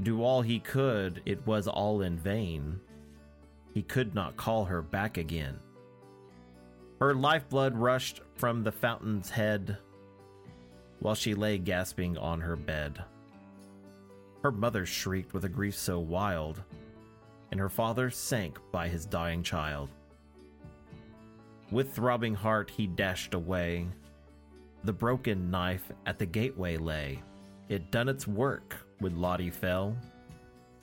Do 0.02 0.24
all 0.24 0.42
he 0.42 0.60
could, 0.60 1.22
it 1.26 1.46
was 1.46 1.68
all 1.68 2.02
in 2.02 2.18
vain. 2.18 2.80
He 3.74 3.84
could 3.84 4.16
not 4.16 4.38
call 4.38 4.66
her 4.66 4.82
back 4.82 5.18
again. 5.18 5.60
Her 7.00 7.14
lifeblood 7.14 7.76
rushed 7.76 8.22
from 8.36 8.64
the 8.64 8.72
fountain's 8.72 9.30
head 9.30 9.78
while 11.00 11.16
she 11.16 11.36
lay 11.36 11.58
gasping 11.58 12.18
on 12.18 12.40
her 12.40 12.56
bed. 12.56 13.04
Her 14.42 14.52
mother 14.52 14.86
shrieked 14.86 15.34
with 15.34 15.46
a 15.46 15.50
grief 15.50 15.76
so 15.76 16.00
wild, 16.00 16.62
and 17.52 17.60
her 17.60 17.70
father 17.70 18.10
sank 18.10 18.58
by 18.72 18.88
his 18.88 19.06
dying 19.06 19.44
child. 19.44 19.90
With 21.72 21.94
throbbing 21.94 22.36
heart 22.36 22.70
he 22.70 22.88
dashed 22.88 23.34
away. 23.34 23.88
The 24.84 24.94
broken 24.94 25.50
knife 25.50 25.92
at 26.06 26.20
the 26.20 26.26
gateway 26.26 26.78
lay. 26.78 27.22
It 27.70 27.92
done 27.92 28.10
its 28.10 28.28
work 28.28 28.76
when 29.00 29.20
Lottie 29.20 29.50
fell. 29.50 29.96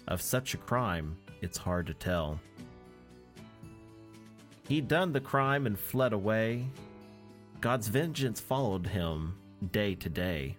Of 0.09 0.21
such 0.21 0.55
a 0.55 0.59
crime, 0.59 1.17
it's 1.43 1.59
hard 1.59 1.87
to 1.87 1.95
tell. 1.95 2.41
He 4.71 4.81
done 4.81 5.13
the 5.13 5.21
crime 5.21 5.67
and 5.67 5.77
fled 5.77 6.13
away. 6.13 6.65
God's 7.61 7.89
vengeance 7.89 8.39
followed 8.39 8.87
him 8.87 9.35
day 9.73 9.97
to 9.97 10.09
day. 10.09 10.57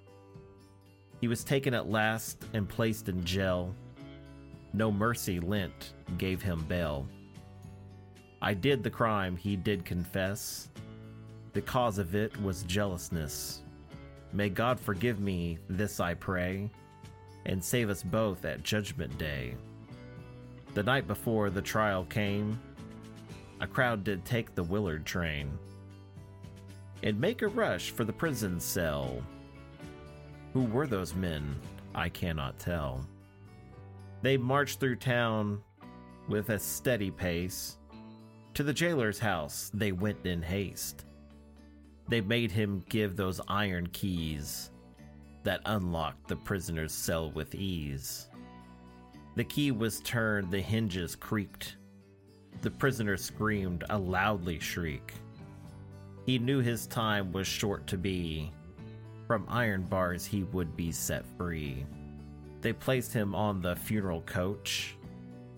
He 1.21 1.29
was 1.29 1.45
taken 1.45 1.73
at 1.73 1.89
last 1.89 2.43
and 2.53 2.67
placed 2.67 3.07
in 3.07 3.23
jail. 3.23 3.73
No 4.73 4.91
mercy 4.91 5.39
lent, 5.39 5.93
gave 6.17 6.41
him 6.41 6.65
bail. 6.67 7.07
I 8.41 8.53
did 8.53 8.83
the 8.83 8.89
crime 8.89 9.37
he 9.37 9.55
did 9.55 9.85
confess. 9.85 10.67
The 11.53 11.61
cause 11.61 11.97
of 11.97 12.13
it 12.13 12.35
was 12.43 12.63
jealousness. 12.63 13.61
May 14.33 14.49
God 14.49 14.77
forgive 14.77 15.21
me, 15.21 15.57
this 15.69 16.01
I 16.01 16.15
pray, 16.15 16.69
and 17.45 17.63
save 17.63 17.89
us 17.89 18.03
both 18.03 18.43
at 18.43 18.61
Judgment 18.61 19.17
Day. 19.17 19.55
The 20.73 20.83
night 20.83 21.07
before 21.07 21.49
the 21.49 21.61
trial 21.61 22.03
came, 22.03 22.59
a 23.61 23.67
crowd 23.67 24.03
did 24.03 24.25
take 24.25 24.55
the 24.55 24.63
Willard 24.63 25.05
train 25.05 25.57
and 27.03 27.19
make 27.19 27.41
a 27.41 27.47
rush 27.47 27.91
for 27.91 28.03
the 28.03 28.13
prison 28.13 28.59
cell. 28.59 29.21
Who 30.53 30.63
were 30.63 30.87
those 30.87 31.15
men? 31.15 31.55
I 31.95 32.09
cannot 32.09 32.59
tell. 32.59 33.05
They 34.21 34.37
marched 34.37 34.79
through 34.79 34.97
town 34.97 35.61
with 36.27 36.49
a 36.49 36.59
steady 36.59 37.11
pace 37.11 37.77
to 38.53 38.63
the 38.63 38.73
jailer's 38.73 39.19
house 39.19 39.71
they 39.73 39.91
went 39.91 40.25
in 40.25 40.41
haste. 40.41 41.05
They 42.07 42.21
made 42.21 42.51
him 42.51 42.83
give 42.89 43.15
those 43.15 43.39
iron 43.47 43.87
keys 43.87 44.71
that 45.43 45.61
unlocked 45.65 46.27
the 46.27 46.35
prisoner's 46.35 46.91
cell 46.91 47.31
with 47.31 47.55
ease. 47.55 48.27
The 49.35 49.43
key 49.43 49.71
was 49.71 50.01
turned, 50.01 50.51
the 50.51 50.61
hinges 50.61 51.15
creaked. 51.15 51.77
The 52.61 52.71
prisoner 52.71 53.17
screamed 53.17 53.83
a 53.89 53.97
loudly 53.97 54.59
shriek. 54.59 55.13
He 56.25 56.37
knew 56.37 56.59
his 56.59 56.85
time 56.85 57.31
was 57.31 57.47
short 57.47 57.87
to 57.87 57.97
be. 57.97 58.51
From 59.25 59.45
iron 59.49 59.83
bars 59.83 60.25
he 60.25 60.43
would 60.43 60.77
be 60.77 60.91
set 60.91 61.25
free. 61.37 61.85
They 62.61 62.73
placed 62.73 63.11
him 63.11 63.33
on 63.33 63.61
the 63.61 63.75
funeral 63.75 64.21
coach. 64.21 64.95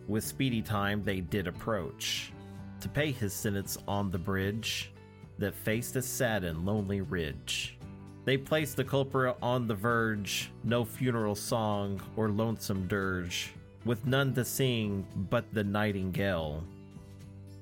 With 0.07 0.23
speedy 0.23 0.61
time 0.61 1.03
they 1.03 1.19
did 1.19 1.47
approach 1.47 2.31
to 2.79 2.89
pay 2.89 3.11
his 3.11 3.33
sentence 3.33 3.77
on 3.87 4.09
the 4.09 4.17
bridge 4.17 4.91
that 5.37 5.55
faced 5.55 5.95
a 5.95 6.01
sad 6.01 6.43
and 6.43 6.65
lonely 6.65 7.01
ridge. 7.01 7.77
They 8.25 8.37
placed 8.37 8.77
the 8.77 8.83
culprit 8.85 9.35
on 9.41 9.67
the 9.67 9.75
verge, 9.75 10.51
no 10.63 10.85
funeral 10.85 11.35
song 11.35 12.01
or 12.15 12.29
lonesome 12.29 12.87
dirge, 12.87 13.53
with 13.83 14.05
none 14.05 14.33
to 14.35 14.45
sing 14.45 15.05
but 15.29 15.45
the 15.53 15.63
nightingale, 15.63 16.63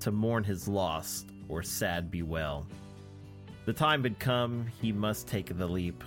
to 0.01 0.11
mourn 0.11 0.43
his 0.43 0.67
loss 0.67 1.25
or 1.49 1.63
sad 1.63 2.11
bewail. 2.11 2.67
The 3.65 3.73
time 3.73 4.03
had 4.03 4.19
come, 4.19 4.67
he 4.81 4.91
must 4.91 5.27
take 5.27 5.57
the 5.57 5.67
leap, 5.67 6.03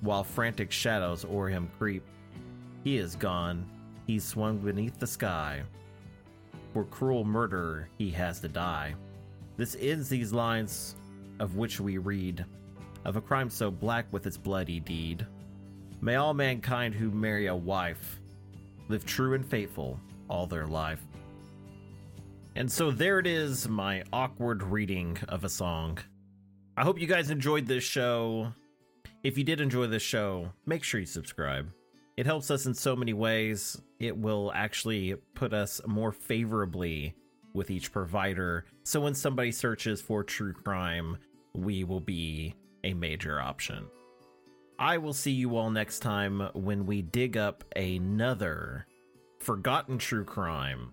while 0.00 0.24
frantic 0.24 0.70
shadows 0.70 1.24
o'er 1.24 1.48
him 1.48 1.70
creep. 1.78 2.04
He 2.84 2.98
is 2.98 3.16
gone, 3.16 3.66
he's 4.06 4.24
swung 4.24 4.58
beneath 4.58 4.98
the 4.98 5.06
sky. 5.06 5.62
For 6.72 6.84
cruel 6.84 7.24
murder 7.24 7.88
he 7.98 8.10
has 8.10 8.40
to 8.40 8.48
die. 8.48 8.94
This 9.56 9.76
ends 9.80 10.08
these 10.08 10.32
lines 10.32 10.96
of 11.38 11.56
which 11.56 11.80
we 11.80 11.98
read 11.98 12.44
of 13.04 13.16
a 13.16 13.20
crime 13.20 13.50
so 13.50 13.70
black 13.70 14.06
with 14.12 14.26
its 14.26 14.36
bloody 14.36 14.80
deed. 14.80 15.26
May 16.00 16.16
all 16.16 16.34
mankind 16.34 16.94
who 16.94 17.10
marry 17.10 17.46
a 17.46 17.56
wife 17.56 18.20
live 18.88 19.04
true 19.04 19.34
and 19.34 19.46
faithful 19.46 19.98
all 20.28 20.46
their 20.46 20.66
life. 20.66 21.00
And 22.56 22.70
so 22.70 22.90
there 22.90 23.18
it 23.18 23.26
is, 23.26 23.68
my 23.68 24.02
awkward 24.12 24.62
reading 24.62 25.18
of 25.28 25.44
a 25.44 25.48
song. 25.48 25.98
I 26.76 26.82
hope 26.82 27.00
you 27.00 27.06
guys 27.06 27.30
enjoyed 27.30 27.66
this 27.66 27.84
show. 27.84 28.52
If 29.22 29.38
you 29.38 29.44
did 29.44 29.60
enjoy 29.60 29.86
this 29.86 30.02
show, 30.02 30.50
make 30.66 30.82
sure 30.82 31.00
you 31.00 31.06
subscribe. 31.06 31.70
It 32.16 32.26
helps 32.26 32.50
us 32.50 32.66
in 32.66 32.74
so 32.74 32.96
many 32.96 33.12
ways. 33.12 33.80
It 33.98 34.16
will 34.16 34.50
actually 34.54 35.14
put 35.34 35.54
us 35.54 35.80
more 35.86 36.12
favorably 36.12 37.14
with 37.54 37.70
each 37.70 37.92
provider. 37.92 38.64
So 38.82 39.00
when 39.00 39.14
somebody 39.14 39.52
searches 39.52 40.00
for 40.00 40.24
true 40.24 40.52
crime, 40.52 41.18
we 41.54 41.84
will 41.84 42.00
be 42.00 42.54
a 42.82 42.94
major 42.94 43.40
option. 43.40 43.86
I 44.78 44.98
will 44.98 45.12
see 45.12 45.32
you 45.32 45.56
all 45.56 45.70
next 45.70 46.00
time 46.00 46.48
when 46.54 46.86
we 46.86 47.02
dig 47.02 47.36
up 47.36 47.64
another 47.76 48.86
forgotten 49.38 49.98
true 49.98 50.24
crime 50.24 50.92